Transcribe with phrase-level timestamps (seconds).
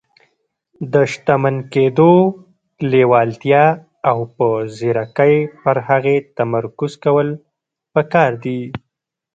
[0.93, 2.11] د شتمن کېدو
[2.91, 3.65] لېوالتیا
[4.09, 7.27] او په ځيرکۍ پر هغې تمرکز کول
[7.95, 8.61] پکار دي.